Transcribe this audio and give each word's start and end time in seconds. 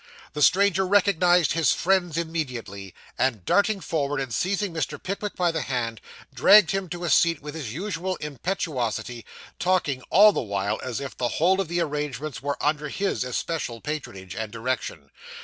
The 0.33 0.41
stranger 0.41 0.87
recognised 0.87 1.51
his 1.51 1.73
friends 1.73 2.17
immediately; 2.17 2.95
and, 3.19 3.45
darting 3.45 3.79
forward 3.81 4.19
and 4.19 4.33
seizing 4.33 4.73
Mr. 4.73 4.97
Pickwick 4.97 5.35
by 5.35 5.51
the 5.51 5.61
hand, 5.61 6.01
dragged 6.33 6.71
him 6.71 6.89
to 6.89 7.03
a 7.03 7.09
seat 7.11 7.39
with 7.39 7.53
his 7.53 7.71
usual 7.71 8.15
impetuosity, 8.15 9.25
talking 9.59 10.01
all 10.09 10.31
the 10.33 10.41
while 10.41 10.79
as 10.83 11.01
if 11.01 11.15
the 11.15 11.27
whole 11.37 11.61
of 11.61 11.67
the 11.67 11.81
arrangements 11.81 12.41
were 12.41 12.57
under 12.59 12.89
his 12.89 13.23
especial 13.23 13.79
patronage 13.79 14.35
and 14.35 14.51
direction. 14.51 15.11